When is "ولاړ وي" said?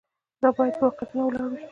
1.25-1.61